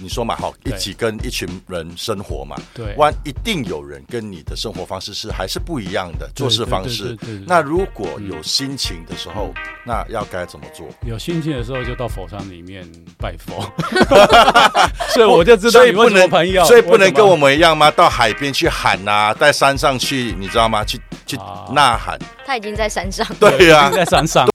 [0.00, 7.14] 你说嘛，好，一起跟一群人生活嘛，对，万一定有人跟你的生活方式是还是不一样的做事方式。
[7.46, 9.52] 那如果有心情的时候，
[9.84, 10.88] 那要该怎么做？
[11.04, 13.62] 有心情的时候就到佛山里面拜佛，
[15.12, 17.90] 所以我就知道你为什么所以不能朋友，所以不能跟我们们一样吗？
[17.90, 20.82] 到海边去喊呐、在山上去，你知道吗？
[20.84, 22.18] 去去啊呐喊。
[22.46, 23.26] 他已经在山上。
[23.38, 24.51] 对呀、在山上。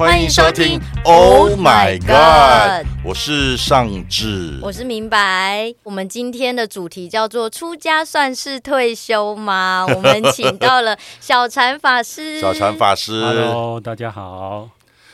[0.00, 4.58] 欢迎收听 Oh Oh My God，God 我是尚志。
[4.62, 12.40] 我是明白，我们今天的主题叫做“出家算是退休吗？” 我们请到了小禅法师。
[12.40, 14.70] 小禅法师 Hello，大家好，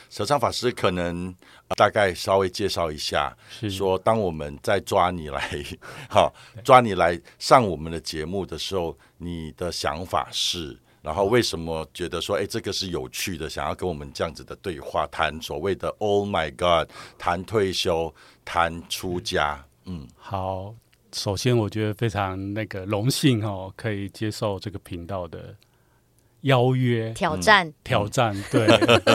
[0.09, 1.35] 小禅法师可能、
[1.67, 5.49] 呃大概稍微介绍一下，是说当我们在抓你来，
[6.07, 20.75] 好抓你来上我们的节目的时候，你的想法是，然后为什么觉得说，哎，这个是有趣的，想要跟我们这样子的对话，谈所谓的 “Oh my God”，谈退休，谈出家，嗯，好。
[21.13, 25.55] 首先，我觉得非常那个荣幸哦，可以接受这个频道的
[26.41, 27.13] 邀约。
[27.13, 28.35] 挑战，挑战。
[28.51, 28.67] 对。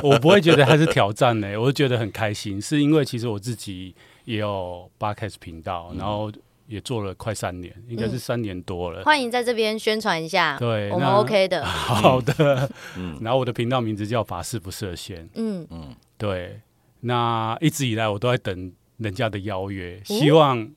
[0.02, 6.32] 我不会觉得它是挑战呢，我就觉得很开心，是因为其实我自己也有 podcast 频道，然后
[6.72, 9.04] 也做了快三年，应该是三年多了。
[9.04, 10.56] 欢迎在这边宣传一下。
[10.58, 11.62] 对，我们 OK 的。
[11.68, 15.28] 好的，嗯 然后我的频道名字叫法事不设限。
[15.34, 16.60] 嗯嗯，对，
[17.00, 20.72] 那一直以来我都在等人家的邀约，哦希望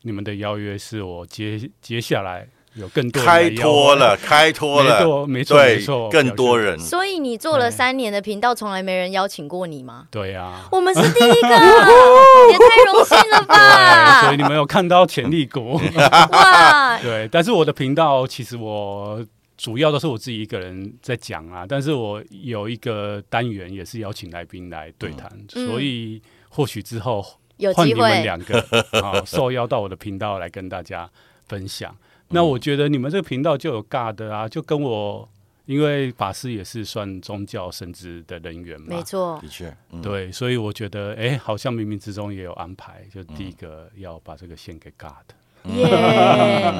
[0.00, 6.58] 你们的邀约是我接接下来有更多人开脱了，开脱了，没错，没错，，更多。
[6.58, 6.78] 人。
[6.78, 10.06] 所以你做了哎三年的频道，从来没人邀请过你吗？
[10.10, 14.36] 对啊，我们是第一个，也太荣幸了吧，所以！
[14.36, 15.80] 你们有看到潜力股，
[16.30, 19.24] 哇，对，但是我的频道其实我。
[19.56, 27.24] 主要都是我自己一个人在讲啊，但是我有一个单元也是邀请来宾来对谈，嗯所以或许之后
[27.58, 28.58] 有换你们机会，两个
[29.00, 31.08] 啊，受邀到我的频道来跟大家
[31.46, 31.96] 分享。
[32.28, 35.28] 那我觉得你们这个频道就有尬的啊，就跟我，
[35.66, 39.48] 因为法师也是算宗教神职的人员嘛没，错的。
[39.48, 45.34] 确，嗯，对，所以我觉得，哎、好像冥冥之中也有安排，就第一个要把这个献给尬的。
[45.64, 46.74] 耶！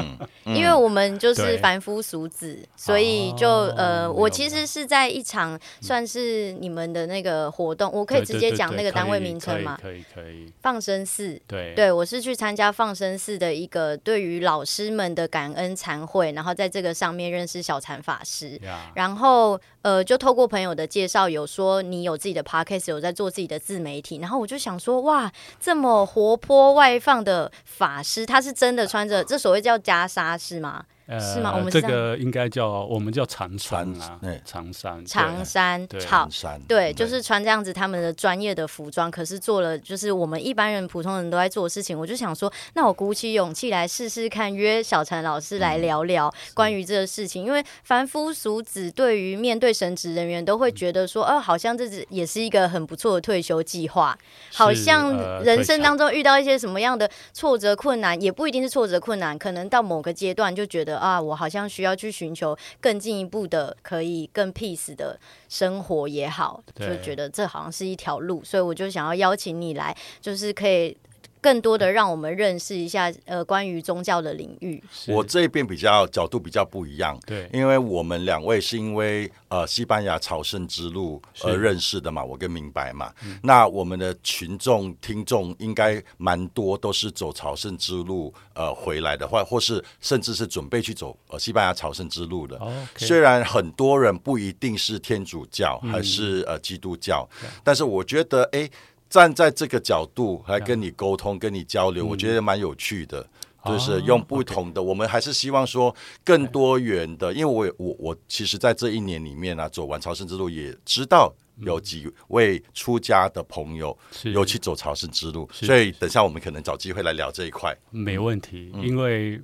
[0.47, 9.79] 嗯因为我们就是凡夫俗子，所以就哦呃，我其实是在一场算是你们的那个活动，我可以直接讲那个单位名称吗？
[9.81, 11.41] 可以，可以，放生寺。
[11.47, 18.59] 对，对，我是去参加放生寺的一个对于老师们的感恩禅会，然后在这个上面认识小禅法师。
[18.63, 30.85] 呀，然后呃，就透过朋友的介绍，有说你有自己的 podcast，有在做自己的自媒体，然后我就想说，哇，这么活泼外放的法师，他是真的穿着这所谓叫袈裟是吗？
[31.07, 36.29] 呃是吗我们这个应该叫我们叫长衫啊长衫，长衫，长衫对好。
[36.31, 41.99] 山，对，就是穿这样子他们的专业的服装，可是做了就是我们一般人普通人都在做的事情。
[41.99, 47.45] 我就想说，那我鼓起勇气来试试看，约小陈老师来聊聊关于这个事情。
[47.45, 54.17] 因为凡夫俗子对于面对神职人员都会觉得说，哦、好像这只也是一个很不错的退休计划，
[54.53, 65.19] 好像呃人生当中遇到一些什么样的挫折困难，也不一定是挫折困难，可能到某个阶段就觉得啊，我好像需要去寻求更进一步的，可以更 peace 的
[65.49, 70.97] 生活也好，就觉得这好像是一条路，所以我就想要邀请你来，就是可以
[71.45, 74.83] 更多的让我们认识一下呃关于宗教的领域。
[75.09, 83.13] 我这边比较角度比较不一样，对因为我们两位是因为呃西班牙朝圣之路而认识的嘛，我跟明白嘛。
[83.43, 92.57] 那我们的群众听众应该蛮多都是走朝圣之路呃回来的，或或是甚至是准备去走呃西班牙朝圣之路的。
[92.57, 97.29] 哦虽然很多人不一定是天主教还是呃基督教，
[97.63, 98.67] 但是我觉得哎。
[99.09, 103.27] 站在这个角度来跟你沟通、跟你交流，我觉得蛮有趣的。
[103.67, 114.33] 就是哦用不同的，我们还是希望说更多元的，因为我我我其实，在这一年里面啊，走完朝圣之路，也知道有几位出家的朋友是。
[114.33, 117.75] 有去走朝圣之路，所以等下我们可能找机会来聊这一块。
[117.89, 119.41] 没问题，因为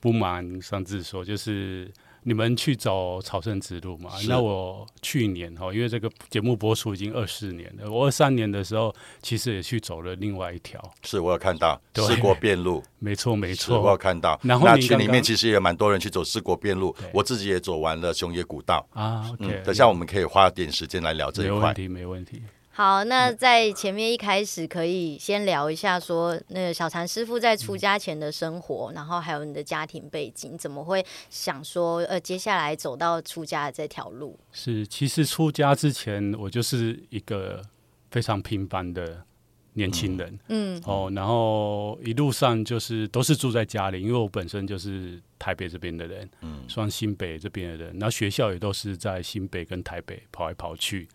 [0.00, 1.88] 不瞒上次说，就是
[2.24, 4.10] 你们去走朝圣之路嘛。
[4.28, 14.38] 那我去年哈，因为这个节目播出已经二四年了，我二三年的时候其实也去走了另外一条，是我有看到四国遍路，没错没错我有看到。
[14.42, 18.86] 然后那群里面其实也蛮多人去走四国遍路，我自己也走完了熊野古道。
[18.92, 19.28] 啊。
[19.32, 21.58] OK，嗯，等下我们可以花点时间来聊这一块。
[21.58, 22.42] 没问题没问题。
[22.74, 34.40] 好，那在前面一开始可以先聊一下，说那个小禅师傅在出家前的生活，然后还有你的家庭背景，怎么会想说呃接下来走到出家的这条路？
[34.52, 37.60] 是，其实出家之前，我就是一个
[38.10, 39.22] 非常平凡的
[39.74, 40.82] 年轻人，嗯。
[40.86, 46.64] 哦，然后一路上就是都是住在家里，因为我本身就是台北这边的人，嗯。
[46.68, 51.06] 算新北这边的人，然后学校也都是在新北跟台北跑来跑去。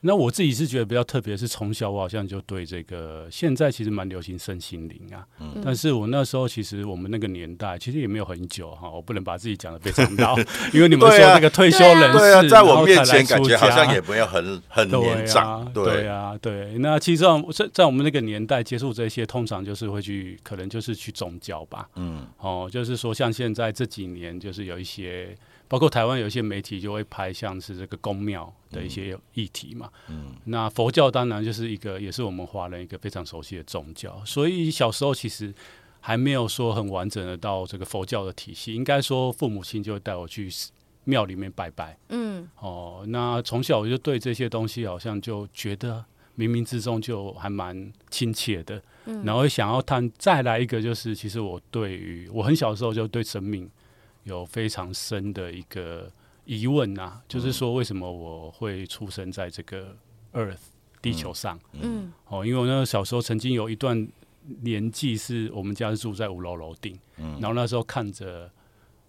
[0.00, 5.60] 那我自己是觉得比较特别，是从小我好像就对这个现在其实蛮流行身心灵啊，嗯。
[5.64, 10.38] 但是我那时候其实我们那个年代其实也没有很久哈， 我不能把自己讲的非常老，
[10.72, 16.06] 因为你们说这个退休人士，对啊，在我面前感觉好像也没有很很对年长啊，，对。
[16.06, 16.78] 啊，对。
[16.78, 21.88] 那其实上在在我们那个年代接触这些，通常就是会去，可能就是去宗教吧。
[21.96, 22.26] 嗯。
[22.38, 25.36] 哦，就是说像现在这几年，就是有一些，
[25.68, 29.90] 包括台湾有一些媒体就会拍像是这个宫庙的一些议题嘛。
[30.08, 30.34] 嗯。
[30.46, 35.54] 那佛教当然就是一个，也是我们华人一个非常熟悉的宗教，所以小时候其实
[36.00, 40.48] 还没有说很完整的到这个佛教的体系，应该说父母亲就会带我去
[41.04, 41.98] 庙里面拜拜。
[42.08, 42.48] 嗯。
[42.58, 46.04] 哦，那从小我就对这些东西好像就觉得
[46.36, 49.22] 冥冥之中就还蛮亲切的，嗯。
[49.24, 53.68] 然后想要探再来一个就是，其实我对于我很小的时候就对生命
[54.24, 56.10] 有非常深的一个
[56.44, 59.96] 疑问啊，就是说为什么我会出生在这个
[60.32, 60.58] Earth
[61.00, 61.58] 地球上？
[61.72, 62.12] 嗯。
[62.28, 64.08] 哦，因为我那个小时候曾经有一段
[64.62, 67.32] 年纪是我们家是住在五楼楼顶，嗯。
[67.40, 68.50] 然后那时候看着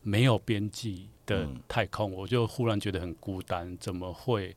[0.01, 4.55] 没有边际的嗯太空，我就忽然觉得很孤单，怎么会？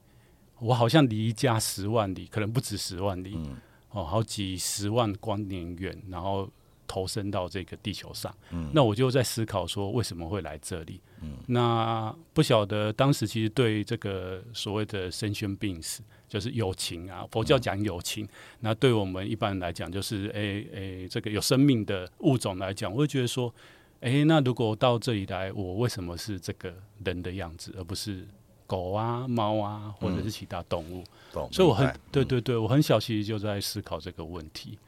[0.58, 3.56] 我好像离家十万里，可能不止十万里，嗯。
[3.90, 6.48] 哦，好几十万光年远，然后
[6.92, 8.34] 投身到这个地球上。
[8.50, 11.00] 嗯那我就在思考说，为什么会来这里？
[11.22, 18.28] 嗯那不晓得当时其实对这个所谓的生宣病死，就是友情啊，佛教讲友情，
[18.60, 23.54] 那对我们一般人来讲，就是诶诶，这个有生命的物种来讲，我会觉得说，
[24.00, 26.74] 诶，那如果到这里来，我为什么是这个
[27.04, 28.26] 人的样子，而不是
[28.66, 31.02] 狗啊、猫啊，或者是其他动物？
[31.32, 34.78] 懂，所以我很对对对，我很小其实就在思考这个问题。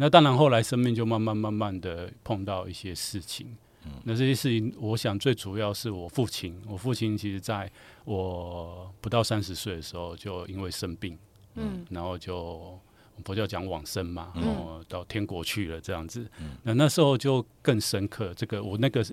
[0.00, 3.56] 那当然，后来生命就慢慢慢慢的碰到一些事情。
[4.04, 6.54] 那这些事情，我想最主要是我父亲。
[6.68, 7.70] 我父亲其实在
[8.04, 11.18] 我不到三十岁的时候，就因为生病，
[11.56, 12.78] 嗯然后就
[13.24, 16.30] 佛教讲往生嘛，嗯然后到天国去了这样子。
[16.62, 19.04] 那那时候就更深刻，这个我那个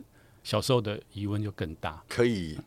[0.43, 2.03] 小时候的疑问就更大。
[2.07, 2.59] 可以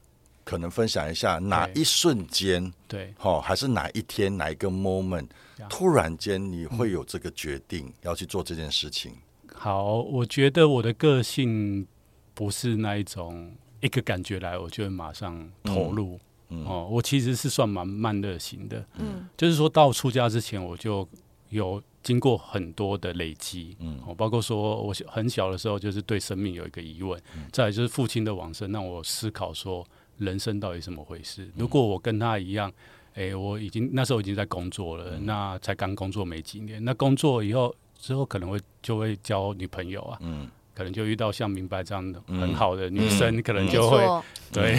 [0.48, 5.26] 可能分享一下哪一瞬间，对，哦，还是哪一天哪一个 moment，
[5.68, 9.12] 突然间你会有这个决定要去做这件事情？
[9.52, 11.86] 好，我觉得我的个性
[12.32, 13.52] 不是那一种
[13.82, 16.18] 一个感觉来，我就会马上投入。
[16.48, 16.64] 嗯。
[16.64, 19.28] 哦，我其实是算蛮慢热型的，嗯。
[19.36, 21.06] 就是说到出家之前，我就
[21.50, 24.00] 有经过很多的累积，嗯。
[24.06, 27.44] 哦，包括说我小很小的时候就是对生命有一个疑问，嗯。
[27.52, 29.86] 再来就是父亲的往生，让我思考说
[30.18, 31.48] 人生到底怎么回事。
[31.56, 32.70] 如果我跟他一样，
[33.14, 44.76] 诶，我已经那时候已经在工作了，那才刚工作没几年，那工作以后之后可能会就会交女朋友啊，嗯可能就遇到像明白这样的嗯很好的女生，可能就会、错，对。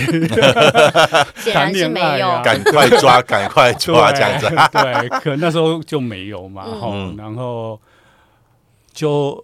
[1.44, 2.30] 显然是没有。
[2.30, 4.48] 啊赶快抓，赶快抓，这样子。
[4.72, 7.78] 对，可那时候就没有嘛，嗯哈、嗯然后
[8.94, 9.44] 就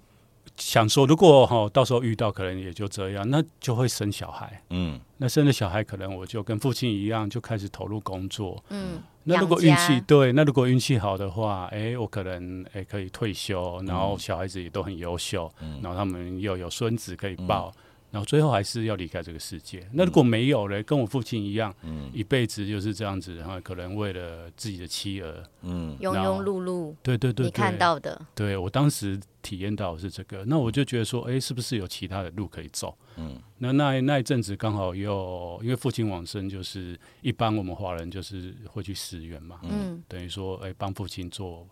[0.55, 4.61] 想说，如果哈到时候遇到，可能也就这样，那就会生小孩。
[4.69, 8.61] 嗯那生了小孩，可能我就跟父亲一样，就开始投入工作。
[8.69, 15.79] 嗯，那如果运气对，那如果运气好的话，哎，我可能哎可以退休，然后小孩子也都很优秀，嗯。
[15.81, 17.71] 然后他们又有孙子可以抱，
[18.15, 19.85] 然后最后还是要离开这个世界。
[19.91, 22.09] 那如果没有嘞，跟我父亲一样，嗯。
[22.13, 25.97] 一辈子就是这样子，然后可能为了自己的妻儿，嗯。
[25.99, 32.97] 庸庸碌碌，对对对你看到的，对我当时体验到的是这个，那我就觉得说，哎，是不是有其他的路可以走？
[33.17, 33.37] 嗯。
[33.57, 40.01] 那那那一阵子刚好又因为父亲往生，就是一般我们华人就是会去寺院嘛，嗯。
[40.07, 41.67] 等于说，哎，帮父亲做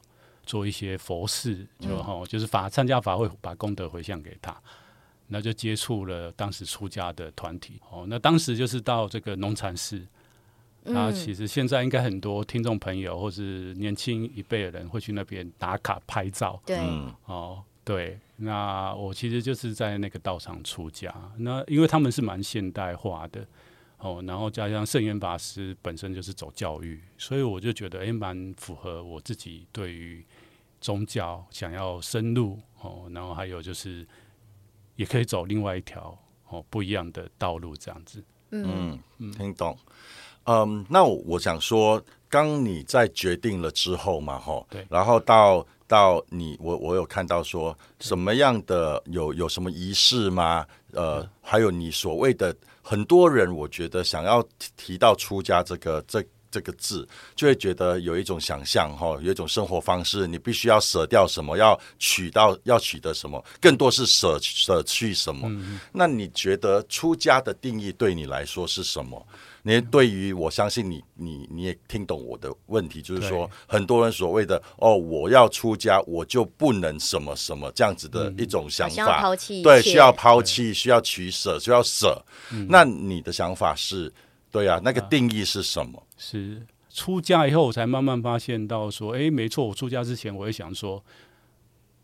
[0.46, 4.54] 做一些佛事，就嗯、就是法参加法会，把功德回向给他。
[5.28, 7.80] 那就接触了当时出家的团体。
[7.90, 10.06] 哦，那当时就是到这个农禅寺，
[10.84, 16.62] 那嗯，其实现在应该很多听众朋友或是年轻一辈的人会去那边打卡拍照。
[16.66, 17.14] 对，嗯。
[17.26, 17.64] 哦。
[17.86, 21.14] 对，那我其实就是在那个道场出家。
[21.40, 23.46] 那因为他们是蛮现代化的。
[23.98, 30.26] 哦，然后加上圣严法师本身就是走教育，所以我就觉得哎蛮符合我自己对于
[30.80, 32.58] 宗教想要深入。
[32.80, 34.08] 哦，然后还有就是
[34.96, 36.18] 也可以走另外一条
[36.50, 38.24] 哦不一样的道路这样子。
[38.52, 39.78] 嗯嗯，听懂。
[40.46, 50.66] 嗯，那我想说，刚你在决定了之后嘛，哈，对然后到到你，我我有看到说什么样的有有什么仪式吗？
[50.92, 56.24] 呃，还有你所谓的很多人，我觉得想要提提到出家这个这。
[56.54, 65.52] 这个字就会觉得有一种想象哈，有一种生活方式，你必须要舍掉什么，要取到要取得什么，更多是舍舍去什么。
[65.92, 69.26] 那你觉得出家的定义对你来说是什么？
[69.64, 82.22] 你对于我相信你，你你也听懂我的问题，就是说很多人所谓的哦，我要出家，我就不能什么什么这样子的一种想法，抛弃一对，需要抛弃，需要取舍，需要舍。
[82.68, 84.14] 那你的想法是？
[84.54, 86.02] 对啊，那个定义是什么？
[86.16, 91.04] 是出家以后，我才慢慢发现到说，哎，没错，我出家之前，我也想说，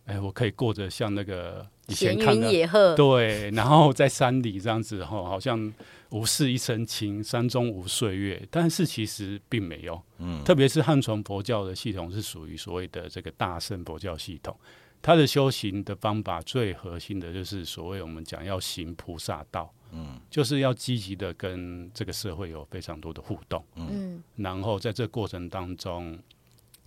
[0.06, 5.72] 哎，我可以过着像那个以前闲云看的野鹤，对，然后在山里这样子哈，好像
[6.10, 8.44] 无事一身轻，山中无岁月。
[8.50, 14.58] 但是其实并没有，嗯，特别是汉传佛教的系统是属于所谓的这个大乘佛教系统，
[15.04, 24.22] 它的修行的方法最核心的就是所谓我们讲要行菩萨道，嗯，就是要积极的跟这个社会有非常多的互动，嗯。
[24.36, 26.18] 然后在这个过程当中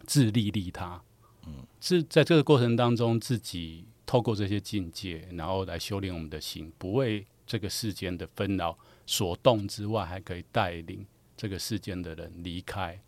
[0.06, 1.02] 自利利他，
[1.46, 11.04] 嗯，是在这个过程当中自己透过这些境界，然后来修炼我们的心，不为这个世间的纷扰所动之外，还可以带领
[11.36, 13.00] 这个世间的人离开，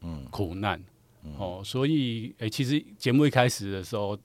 [0.00, 0.82] 嗯，苦难，
[1.36, 4.16] 哦，所以诶，其实节目一开始的时候，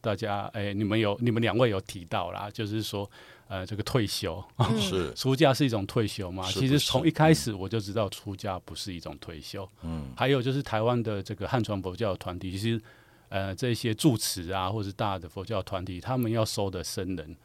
[0.00, 3.08] 大家诶，你们有你们两位有提到啦，就是说
[3.52, 4.42] 呃，这个退休，
[4.80, 6.50] 是出家是一种退休嘛？
[6.50, 9.68] 其实从一开始我就知道出家不是一种退休。
[9.82, 12.80] 嗯，还有就是台湾的这个汉传佛教团体，其实
[13.28, 17.36] 呃这些住持啊，或是大的佛教团体，他们要收的僧人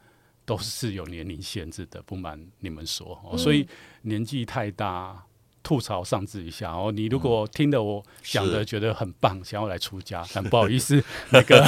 [0.46, 3.68] 都是有年龄限制的，不瞒你们说，哦所以
[4.00, 5.22] 年纪太大。
[5.68, 11.60] 吐槽上至一下哦，你如果听了我讲的觉得很棒，想要来出家， 但不好意思，那个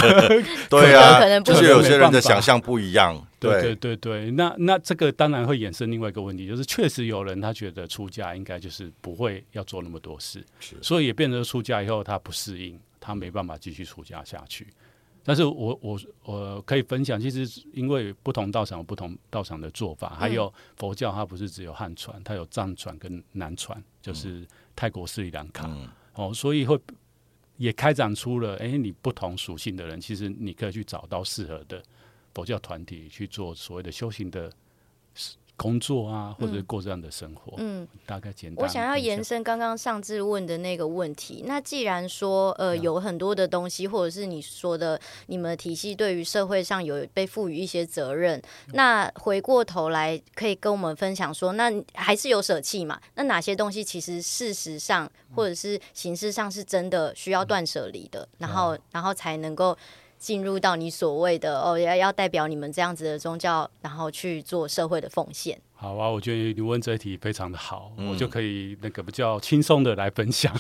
[0.71, 3.77] 对啊可能，就是有些人的想象不一样，对对。
[3.77, 10.77] 对对，那那这个当然会衍生另外一个问题，就是确实有人他觉得出家应该就是不会要做那么多事，是。
[10.81, 14.67] 所以也变成出家以后他不适应，他没办法继续出家下去。
[15.23, 25.89] 但是我我我可以分享，其实因为不同道场有不同道场的做法，还有佛教它不是只有汉传，它有藏传跟南传，就是泰国斯里兰卡、嗯。
[26.15, 26.79] 哦，所以会
[27.59, 31.83] 也开展出了，哎，你不同属性的人，其实你可以去找到适合的
[32.35, 34.51] 佛教团体去做所谓的修行的
[35.61, 37.53] 工作啊，或者是过这样的生活。
[37.59, 38.65] 嗯，大概简单。
[38.65, 41.45] 我想要延伸刚刚上次问的那个问题。
[41.47, 48.41] 那既然说呃有很多的东西，或者是你说的你们体系对于社会上有被赋予一些责任，
[48.73, 52.99] 那回过头来可以跟我们分享说，那还是有舍弃嘛？
[53.17, 59.77] 那哪些东西其实事实上或者是形式上是真的需要断舍离的，然后然后才能够。
[60.21, 65.59] 进入到你所谓的哦，要要代表你们这样子的宗教，然后去做社会的奉献。
[65.81, 70.53] 好啊，我觉得你问这一题非常的好，嗯我就可以那个比较轻松的来分享。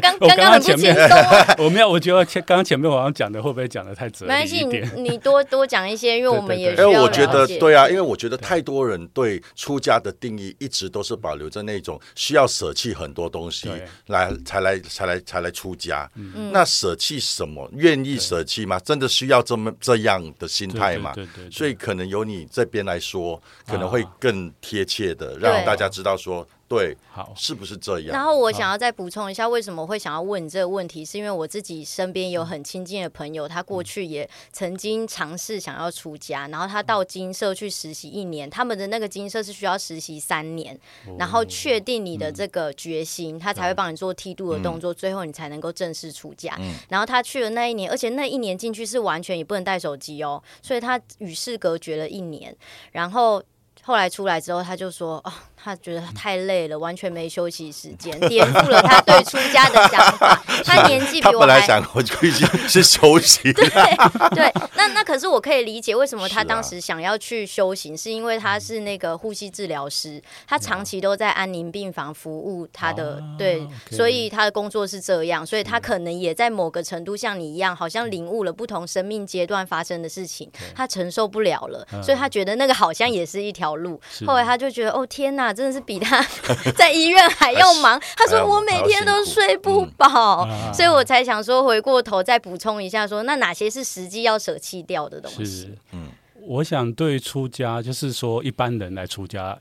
[0.00, 0.96] 刚我刚前面
[1.58, 5.04] 我没有，我觉得前刚刚前面我好像讲的会不会讲的太哲没关系，你理一点？
[5.04, 16.10] 你多 多讲一些，因为我们也需对哎，要我觉得对啊，因为我觉得太多人对出家的定义一直都是保留着那种需要舍弃很多东西对来才来才来才来出家。
[16.50, 17.68] 那舍弃什么？
[17.74, 18.78] 愿意舍弃吗？
[18.80, 21.12] 真的需要这么这样的心态吗？
[21.14, 28.24] 对对对对所以可能由你这边来说，可能会啊更贴切的让大家知道说，对，好，是不是这样然？
[28.24, 40.78] 后我想要再补充一下，为什么会想要问你这个问题，是因为我自己身边有很亲近的朋友，他过去也曾经尝试想要出家，然后他到金社去实习一年，他们的那个金社是需要实习三年，
[41.18, 46.56] 然后确定你的这个决心，他才会帮你做剃度的动作，最后你才能够正式出家。
[46.88, 52.56] 然后他去了那一年，而且那一年进去是完全也不能带手机哦，所以他与世隔绝了一年，
[52.92, 53.42] 然后。
[53.84, 60.40] 后来出来之后，他就说：“哦，他觉得太累了，完全没休息时间，颠覆了他对出家的想法。
[60.64, 62.30] 他年纪比我还本来想回去
[62.68, 84.00] 是休息， 对，那那可是我可以理解为什么他当时想要去修行，是因为他是那个呼吸治疗师，他长期都在安宁病房服务他的，啊对所以他的工作是这样，所以他可能也在某个程度像你一样，好像领悟了不同生命阶段发生的事情，他承受不了了，所以他觉得那个好像也是一条路。
[84.24, 86.24] 后来他就觉得，哦天哪，真的是比他
[86.78, 88.00] 在医院还要忙。
[88.16, 90.06] 他说我每天都睡不饱，
[90.46, 95.44] 啊所以我才想说回过头再补充一下说那哪些是实际要舍弃掉的东西。
[95.44, 96.08] 是？，嗯。
[96.44, 99.56] 我想对出家，就是说一般人来出家，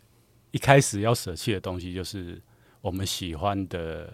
[0.49, 2.41] 一开始要舍弃的东西就是
[2.81, 4.11] 我们喜欢的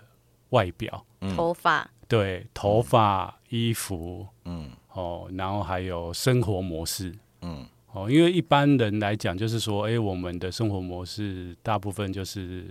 [0.50, 4.70] 外表，头发，对，头发、衣服，嗯。
[4.92, 7.66] 哦，然后还有生活模式，嗯。
[7.94, 12.66] 哦，因为一般人来讲，就是说，哎，我们的生活模式大部分就是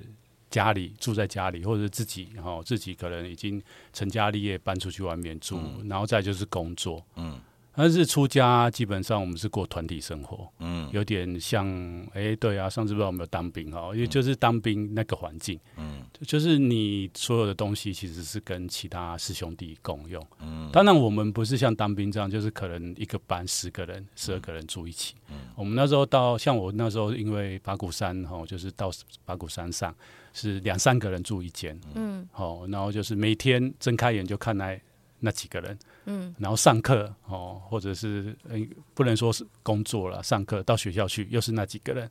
[0.51, 3.63] 家里住在家里，或者是自己，哦，自己可能已经
[3.93, 7.03] 成家立业，搬出去外面住，然后再就是工作。
[7.17, 7.41] 嗯
[7.77, 10.89] 但是出家基本上我们是过团体生活，嗯。
[10.93, 11.67] 有点像，
[12.15, 16.03] 哎，对啊，上次不知道有没有当兵哈，因为就是当兵那个环境，嗯。
[16.23, 20.27] 就是你所有的东西其实是跟其他师兄弟共用。
[20.41, 20.71] 嗯。
[20.73, 25.15] 当然，我们不是像当兵这样，就是可能一个班十个人、十二个人住一起。
[25.29, 25.37] 嗯。
[25.55, 28.91] 我们那时候到，像我那时候因为八股山哈，就是到
[29.27, 29.95] 八股山上
[30.33, 32.27] 是两三个人住一间，嗯。
[32.35, 34.79] 哦，然后就是每天睁开眼就看那
[35.21, 36.35] 那几个人，嗯。
[36.39, 38.59] 然后上课哦，或者是呃
[38.95, 42.11] 不能说是工作了，上课到学校去又是那几个人，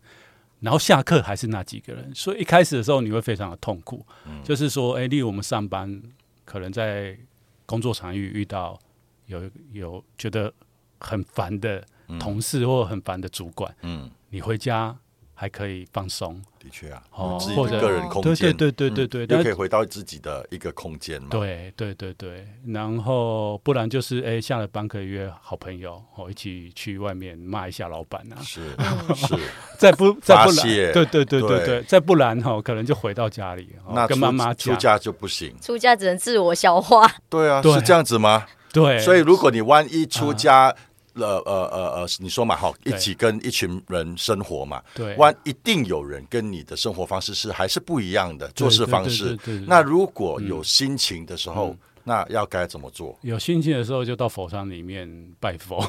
[0.60, 4.06] 然后下课还是那几个人，所以一开始的时候你会非常的痛苦，
[4.44, 6.02] 就是说，哎，例如我们上班
[6.46, 7.18] 可能在
[7.66, 8.80] 工作场域遇到
[9.26, 10.54] 有有觉得
[11.00, 11.84] 很烦的
[12.20, 14.96] 同事或很烦的主管，嗯，你回家
[15.36, 21.28] 还可以放松，的确啊，哦自己或者的个人空对间，对对对对对，但又可以回到自己的一个空间嘛。
[21.30, 29.16] 对对对对，然后不然就是哎，下了班可以约好朋友哦，一起去外面骂一下老板啊，是 嗯。
[29.16, 29.36] 是，
[29.78, 35.54] 再不再不然，对对对对对对，再不然哈、可能就回到家里，那、跟妈妈，出家就不行。
[35.62, 37.06] 出家只能自我消化。
[37.30, 37.74] 对啊，对。
[37.74, 38.46] 是这样子吗？
[38.72, 40.74] 对，所以如果你万一出家，
[41.16, 49.56] 呃呃呃呃，你说嘛，好，一起跟一群人生活嘛，对万一定有人跟你的生活方式是还是不一样的做事方式对。
[49.68, 53.18] 那如果有心情的时候，那要该怎么做？
[53.22, 55.82] 有心情的时候就到佛山里面拜佛，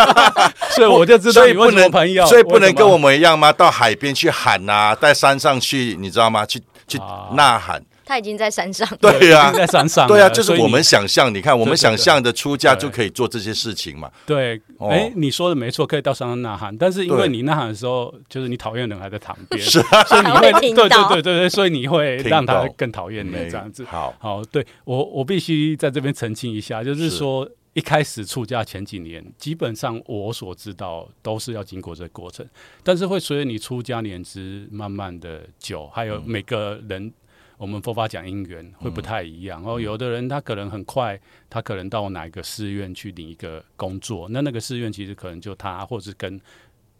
[0.74, 3.52] 所以我就知道你为什么所以不能朋友，所以不能跟我们一样吗？
[3.52, 6.44] 到海边去喊呐、在山上去，你知道吗？
[6.46, 7.82] 去去啊呐喊。
[8.06, 14.08] 他已经在山上，对呀、在山上，对啊，就是我们想象，你看我们想象的出家就可以做这些事情嘛。
[14.24, 14.88] 对，哦。
[14.90, 20.04] 哎、你说的没错，可以到山上呐喊，但是因为你呐喊的时候，就是你讨厌的人还在旁边，是啊。
[20.04, 23.84] 所以你还会 会对对对对对，所以你会让他更讨厌你这样子。
[23.86, 27.16] 好，好，对我我必须在这边澄清一下，就是是。
[27.16, 32.46] 说一开始出家前几年，基本上我所知道都是要经过这个过程，
[32.84, 37.12] 但是会随着你出家年资慢慢的久，还有每个人。
[37.58, 46.40] 我们佛法讲因缘会不太一样，然后有的人他可能很快，他可能到哪一个寺院去领一个工作，那那个寺院其实可能就他，或是跟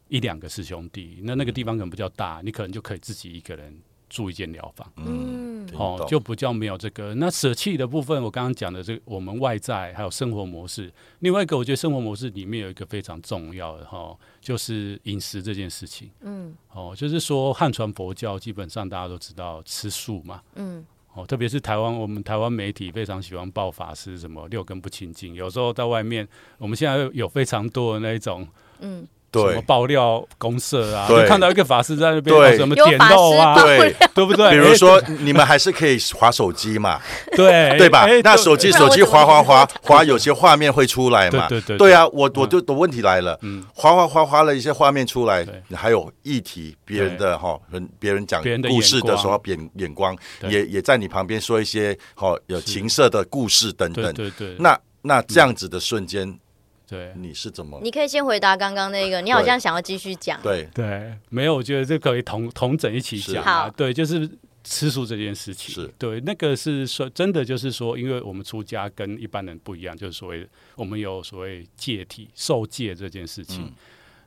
[0.08, 3.76] 一两个师兄弟，那那个地方可能比较大，你可能就可以自己一个人
[4.08, 4.90] 住一间疗房。
[4.96, 7.14] 嗯，听哦，就不叫没有这个。
[7.14, 10.92] 那舍弃的部分，我刚刚讲的这个，我们外在还有生活模式。
[11.20, 16.10] 另外一个，我觉得生活模式里面有一个非常重要的哈、就是饮食这件事情。
[16.20, 20.42] 嗯哦，就是说汉传佛教基本上大家都知道吃素嘛。
[20.54, 28.46] 嗯哦，特别是台湾，我们台湾媒体非常喜欢报法师什么六根不清净，有时候到外面，我们现在有非常多的那一种
[28.80, 34.50] 嗯，什么爆料公社啊，看到一个法师在那边什么点有法师肉啊，爆对，对不对？
[34.52, 37.00] 比如哎说你们还是可以划手机嘛，
[37.36, 37.76] 对。
[37.78, 38.06] 对吧？
[38.06, 38.20] 哎？
[38.22, 41.46] 那手机手机那我怎么划划划划，有些画面会出来嘛。
[41.48, 50.16] 对对对对啊，我我就的问题来了嗯，划划划划了一些画面出来对，还有议题，别人的哈，人别人讲故事的时候，眼眼光
[50.48, 54.14] 也也在你旁边说一些哈有情色的故事等对等。
[54.14, 56.38] 对对，那那这样子的瞬间，
[56.88, 57.12] 对。
[57.16, 57.80] 你是怎么？
[57.82, 60.40] 你可以先回答刚刚那个，你好像想要继续讲。
[60.42, 63.42] 对，对，没有，我觉得这可以同同整一起讲。
[63.44, 63.70] 啊。
[63.76, 64.28] 对，就是
[64.64, 65.88] 吃素这件事情，是。
[65.98, 73.64] 对，那个是说真的，就是说，因为我们出家跟一般人不一样，就是所谓我们有所谓戒体受戒这件事情。
[73.64, 73.72] 嗯。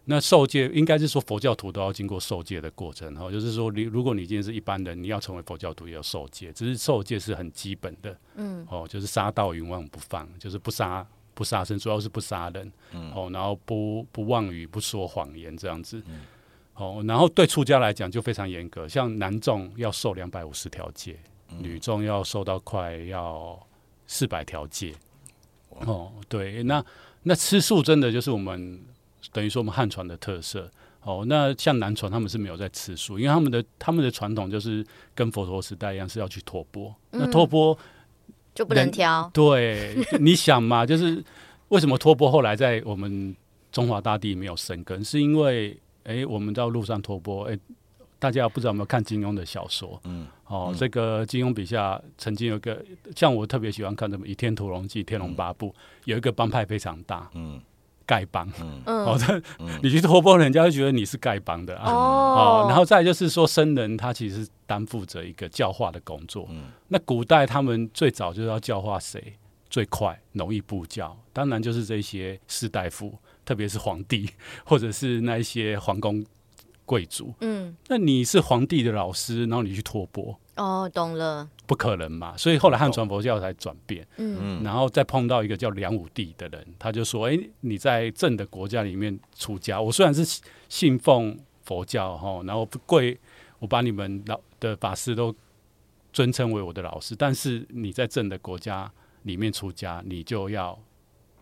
[0.05, 8.65] 那受戒应该是说佛教徒都要经过受戒的过程，哈，就是说你如果你今天是一般人，你要成为佛教徒也要受戒，只是受戒是很基本的，嗯。
[8.71, 11.05] 哦，就是杀盗淫妄不放，就是不杀
[11.39, 13.13] 不杀生，主要是不杀人，嗯。
[13.15, 16.04] 哦，然后不不妄语，不说谎言这样子，
[16.73, 21.17] 哦，然后对出家来讲就非常严格，像男众要受两百五十条戒，
[21.60, 23.58] 女众要受到快要
[24.06, 24.93] 四百条戒，
[25.69, 26.84] 哦，对，那
[27.23, 28.82] 那吃素真的就是我们
[29.32, 30.69] 等于说我们汉传的特色。
[31.02, 36.93] 哦，那像南传他们是没有在吃素，因为他们的他们的传统就是跟佛陀时代一样是要去托钵。
[37.12, 37.32] 那嗯。
[37.32, 37.75] 托钵
[38.59, 39.31] 就不能人挑。
[39.33, 41.23] 对，你想嘛， 就是
[41.69, 43.33] 为什么托钵后来在我们
[43.71, 47.57] 中华大地没有生根，是因为哎，我们到路上托钵，哎，
[48.19, 49.97] 大家不知道有没有看金庸的小说？
[50.03, 50.75] 嗯，哦，嗯。
[50.77, 52.83] 这个金庸笔下曾经有一个，
[53.15, 55.69] 像我特别喜欢看什么《倚天屠龙记》《天龙八部》，
[56.03, 57.61] 有一个帮派非常大，嗯
[58.09, 58.51] 丐帮。
[58.59, 59.15] 嗯哦，
[59.59, 61.91] 嗯，这你去托钵，人家会觉得你是丐帮的啊。
[61.91, 66.47] 哦哦，然后再就是说，僧人他其实是担负着一个教化的工作。
[66.49, 69.33] 嗯那古代他们最早就是要教化谁
[69.69, 74.27] 最快容易布教，当然就是这些士大夫，特别是皇帝
[74.65, 76.25] 或者是那一些皇宫
[76.85, 77.31] 贵族。
[77.41, 82.35] 嗯，那你是皇帝的老师，然后你去托钵，哦，懂了，不可能嘛？
[82.35, 84.05] 所以后来汉传佛教才转变。
[84.17, 93.17] 嗯嗯然后再碰到一个叫梁武帝的人，他就说：“哎，你在朕的国家里面出家，我虽然是信信奉佛教哈，然后不贵，
[93.59, 95.33] 我把你们老的法师都
[96.11, 98.91] 尊称为我的老师，但是你在朕的国家
[99.23, 100.77] 里面出家，你就要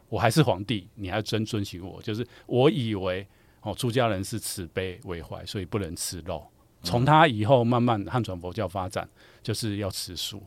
[0.10, 3.28] 我还是皇帝，你还要遵遵循我，就是我以为
[3.62, 6.46] 哦，出家人是慈悲为怀，所以不能吃肉。
[6.88, 9.08] 从他以后慢慢汉传佛教发展，
[9.44, 10.42] 就是要吃素。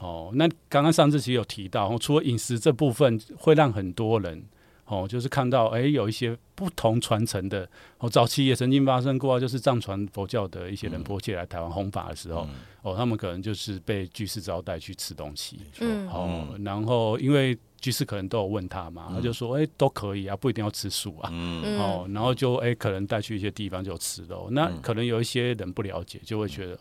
[0.00, 4.42] 哦，那刚刚上次其实有提到，哦，除了饮食这部分，会让很多人
[4.86, 7.68] 哦，就是看到哎，有一些不同传承的。
[7.98, 15.60] 哦，早期也曾经发生过啊，就是藏传佛教的一些人迫切来台湾弘法的时候，嗯哦，他们可能就是被居士招待去吃东西。
[15.80, 21.30] 嗯哦，然后因为居士可能都有问他嘛，他就说，哎，都可以啊，不一定要吃素啊。
[21.78, 26.78] 哦，然后就哎、可能带去一些地方就吃肉，那嗯可能有一些人不了解，就会觉得、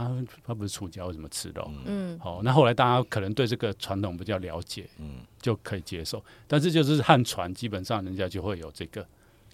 [0.00, 0.10] 啊，
[0.46, 1.70] 他不是出家，为什么吃肉？
[1.84, 6.24] 嗯好、那后来大家可能对这个传统比较了解，嗯就可以接受。
[6.46, 9.06] 但是就是汉传，基本上人家就会有这个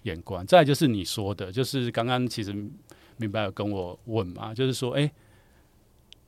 [0.03, 0.45] 眼光。
[0.45, 2.53] 再就是你说的，就是刚刚其实
[3.17, 5.11] 明白有跟我问嘛，就是说，哎、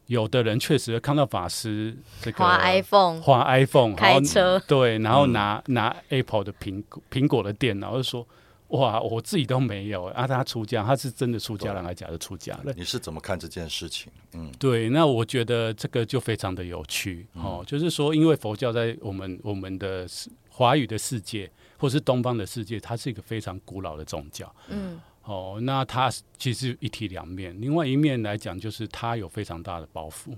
[0.08, 8.28] 有的人确实看到法师这个滑 iPhone，滑 iPhone，开车对，然后嗯拿、拿 Apple 的苹果苹果的电脑，就说
[8.70, 10.28] 哇，我自己都没有啊。
[10.28, 12.74] 他出家，他是真的出家人还是假的出家人？
[12.78, 14.12] 你是怎么看这件事情？
[14.34, 25.58] 嗯对，那我觉得这个就非常的有趣哦，就是说，因为佛教在我们我们的世华语的世界，或是东方的世界，它是一个非常古老的宗教嗯哦。
[25.64, 30.36] 那它其实一体两面，另外一面来讲，就是它有非常大的包袱，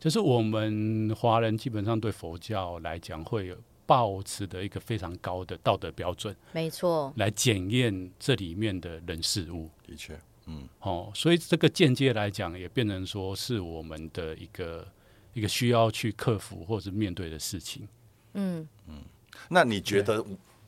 [0.00, 9.70] 就是我们华人基本上对佛教来讲会有抱持的一个非常高的道德标准没错，来检验这里面的人事物。
[9.86, 14.86] 的确，嗯哦，所以这个间接来讲，也变成说是我们的一个
[15.34, 17.86] 一个需要去克服或者面对的事情。
[18.34, 19.02] 嗯嗯
[19.48, 20.24] 那你觉得？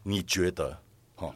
[0.06, 0.78] 你觉得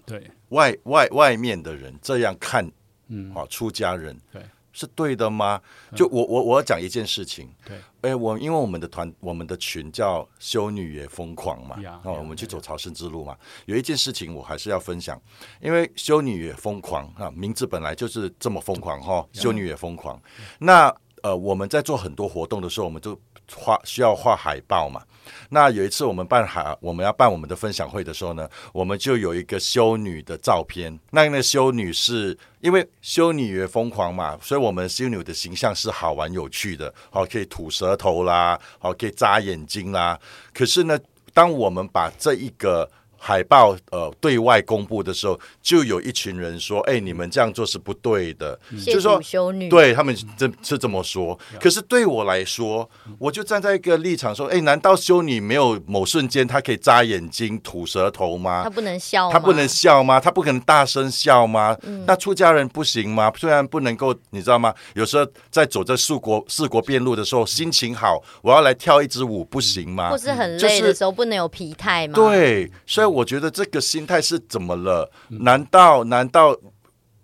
[0.05, 2.71] 对，外外外面的人这样看，
[3.07, 5.61] 嗯，啊，出家人对是对的吗？
[5.95, 15.21] 就我我我要讲一件事情，对，哎，我因为我们的团我们的群叫修女也疯狂嘛，哦，呀呀我们去走朝圣之路嘛，有一件事情我还是要分享，
[15.61, 20.21] 因为修女也疯狂啊，名字本来就是这么疯狂哈，修女也疯狂。
[20.59, 23.19] 那呃，我们在做很多活动的时候，我们就
[23.55, 25.03] 画需要画海报嘛。
[25.51, 30.99] 那有一次我们办海，我们要办我们的分享会的时候呢，我们就有一个修女的照片。
[31.11, 40.19] 那那个修女是因为修女也疯狂嘛，所以我们修女的形象是好玩有趣的，好可以吐舌头啦，好可以眨眼睛啦。
[40.55, 40.99] 可是呢，
[41.35, 48.59] 当我们把这一个海报呃对外公布的时候，就有一群人说：“哎、你们这样做是不对的。
[48.79, 58.71] 谢就说修女，对他们这是这么说，可是对我来说，我就站在一个立场说：，哎，难道修女没有某瞬间她可以眨眼睛、吐舌头吗她？
[58.71, 60.21] 不能笑吗，她不能笑吗？
[60.21, 61.77] 她不可能大声笑吗？
[61.83, 63.33] 嗯那出家人不行吗？
[63.37, 64.73] 虽然不能够，你知道吗？
[64.95, 70.11] 有时候在走在四国四国边路的时候，心情好，我要来跳一支舞，不行吗？
[70.11, 75.11] 或是很累的时候不能有疲态吗？，对，所以我觉得这个心态是怎么了？
[75.31, 76.57] 嗯难道难道？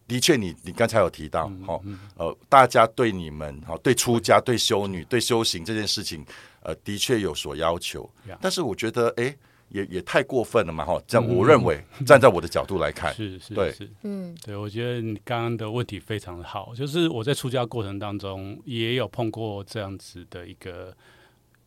[0.07, 1.81] 的确你，你刚才有提到，嗯哈、
[2.17, 6.23] 呃，大家对你们，哈，对出家、对修女、对修行这件事情，
[6.61, 8.37] 呃，的确有所要求呀。
[8.39, 9.35] 但是我觉得，哎，
[9.71, 11.03] 也也太过分了嘛，哈。
[11.07, 20.95] 这样，嗯我认为， 站在我的角度来看，是是对是，嗯对，我觉得你刚刚的问题非常的好，就是我在出家过程当中也有碰过这样子的一个，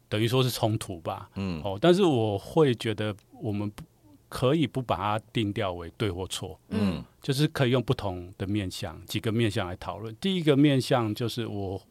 [0.08, 1.28] 等于说是冲突吧。
[1.38, 3.84] 嗯哦，但是我会觉得我们不
[4.30, 7.04] 可以不把它定调为对或错，嗯。
[7.20, 10.16] 就是可以用不同的面向几个面向来讨论。
[10.22, 11.82] 第一个面向就是我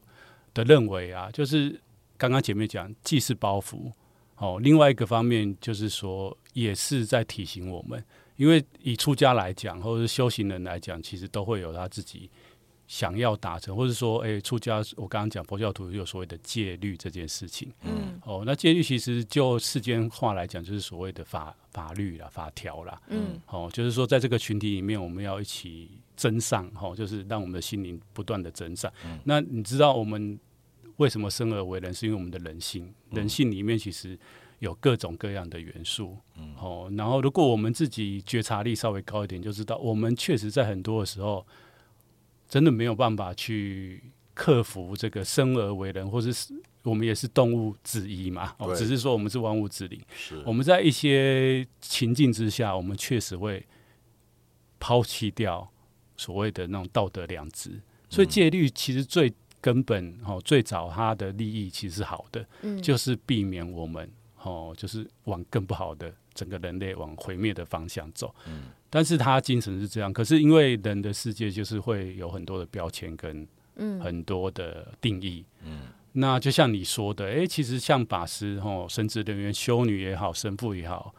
[0.54, 1.78] 的认为啊，就是
[2.16, 3.92] 刚刚前面讲既是包袱
[4.36, 8.02] 哦，另外一个方面就是说也是在提醒我们，
[8.36, 12.30] 因为以出家来讲，或者是修行人来讲，其实都会有他自己
[12.86, 17.72] 想要达成，或者说，诶，出家我刚刚讲佛教徒有所谓的戒律这件事情。
[17.82, 23.00] 嗯哦，那戒律其实就世间话来讲，就是所谓的法法律啦、法条啦。
[23.08, 28.92] 嗯哦，就是说在这个群体里面，我们要一起增上，哦，就是让我们的心灵不断的增上。
[29.04, 30.38] 嗯那你知道我们
[30.98, 34.16] 为什么生而为人，是因为我们的人性，人性里面其实
[34.60, 36.16] 有各种各样的元素。
[36.38, 41.46] 嗯哦，然后如果我们自己觉察力稍微高一点，就知道我们确实在很多的时候，
[42.48, 44.02] 真的没有办法去
[44.34, 48.54] 克服这个生而为人，或者是我们也是动物之一嘛。
[48.76, 50.00] 只是说我们是万物之灵。
[50.14, 53.66] 是我们在一些情境之下，我们确实会
[54.78, 55.68] 抛弃掉
[56.16, 57.80] 所谓的那种道德良知。
[58.08, 64.08] 所以戒律其实最根本哦，最早它的利益其实是好的，嗯，就是避免我们
[64.42, 68.32] 哦，就是往更不好的整个人类往毁灭的方向走。
[68.46, 75.44] 嗯但是他精神是这样，可是因为人的世界就是会有很多的标签跟嗯很多的定义。
[75.66, 75.80] 嗯
[76.12, 81.14] 那就像你说的，诶，其实像法师、吼神职人员、修女也好，神父也好，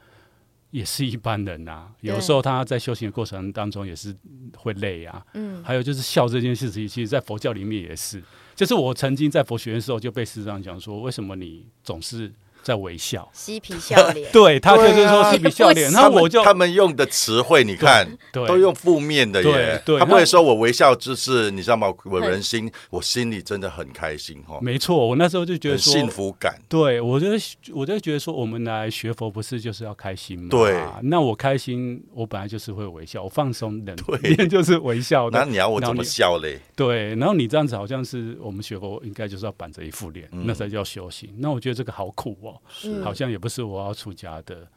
[0.72, 4.16] 也是一般人呐、有时候他在修行的过程当中也是
[4.56, 5.24] 会累啊。
[5.36, 8.24] 嗯还有就是笑这件事情，其实在佛教里面也是。
[8.56, 13.30] 就是我曾经在佛学院的时候就被师长讲说，为什么你总是在微笑？
[13.34, 19.82] 嬉皮笑脸， 对他就是说嬉皮笑脸，那我就他们用的词汇，你看对都用负面的耶。
[20.00, 21.94] 他不会说我微笑就是你知道吗？
[22.06, 26.60] 我人心，我心里真的很开心哈，没错，我那时候就觉得说，幸福感。
[26.68, 27.28] 对，我就
[27.74, 30.48] 我就觉得说，我们来学佛不是就是要开心吗？
[30.50, 35.40] 对那我开心，我本来就是会微笑，我放松人对就是微笑的。
[35.40, 36.60] 那你要我怎么笑嘞？
[36.76, 41.30] 对，然后你这样子好像是我们学佛应该就是要板着一副脸，嗯那才叫修行。
[41.38, 44.68] 那我觉得这个好苦哦，嗯好像也不是我要出家的。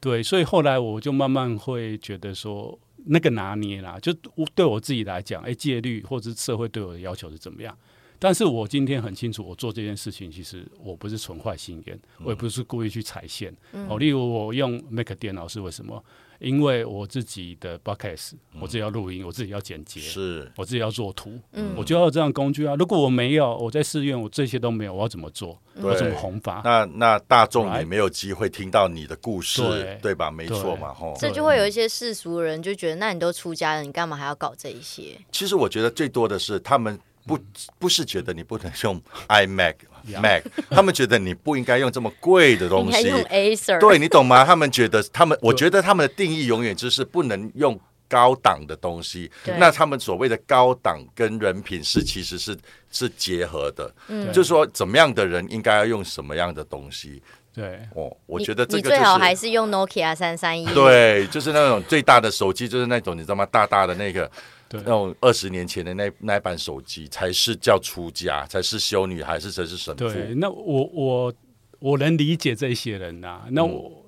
[0.00, 7.76] 对，所以后来我就慢慢会觉得说，那个拿捏啦，就我对我自己来讲，哎，戒律或者是社会对我的要求是怎么样？
[8.18, 13.54] 但是我今天很清楚，我做这件事情，其实我不是存坏心眼，我也不是故意去踩线。
[13.88, 16.02] 哦，例如我用 Mac 电脑是为什么？
[16.38, 22.74] 因为我自己的 Podcast，我自己要录音，我自己要剪接，是我自己要做图，嗯我就要有这样工具啊。
[22.76, 25.58] 如果我没有，我在寺院我这些都没有，我要怎么做？
[25.76, 26.62] 我怎么对弘法？
[26.64, 30.30] 那那大众也没有机会听到你的故事，对对吧？
[30.30, 31.14] 没错嘛，吼。
[31.18, 35.18] 这就会有一些世俗人就觉得，那你都出家了，你干嘛还要搞这一些？
[35.30, 37.38] 其实我觉得最多的是他们不
[37.78, 39.74] 不是觉得你不能用 iMac
[40.22, 43.10] Mac，他们觉得你不应该用这么贵的东西。
[43.80, 44.44] 对你懂吗？
[44.44, 49.56] 他们觉得他们，我觉得他们的定义永远就是不能用高档的东西对。
[49.58, 52.56] 那他们所谓的高档跟人品是其实是
[52.92, 57.20] 是结合的，嗯就是说怎么样的人应该要用什么样的东西。
[57.52, 63.44] 对，哦，我你觉得这个你最好还是用 Nokia 三三一，对，就是那种最大的手机，就是那种你知道吗？
[63.46, 64.30] 大大的那个。
[64.68, 64.80] 对。
[64.82, 70.08] 那种二十年前的那那一版手机才是叫出家，才是修女，还是才是神父？
[70.08, 71.34] 对，那我我
[71.78, 73.70] 我能理解这些人呐、那嗯。
[73.70, 74.02] 我、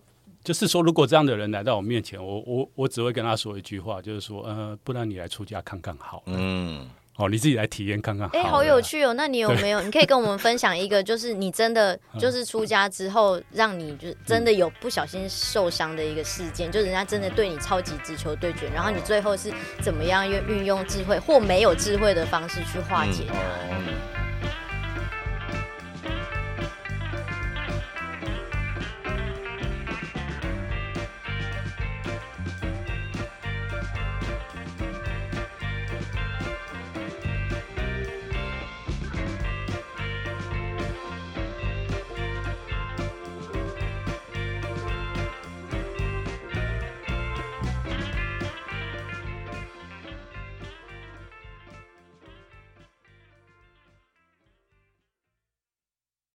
[0.45, 6.89] 就是说，如果这样的人来到我面前，我我我只会跟他说一句话，就是说，呃，不然你来出家看看好了，嗯，
[7.19, 8.29] 哦，你自己来体验看看。
[8.33, 9.13] 哎、好有趣哦！
[9.15, 9.81] 那你有没有？
[9.83, 19.53] 你可以跟我们分享一个，就是你真的 就是出家之后，让你就真的有不小心受伤的一个事件，就人家真的对你超级直球对决，然后你最后是
[19.83, 23.35] 怎么样运运用智慧或没有智慧的方式去化解它？
[23.71, 24.18] 嗯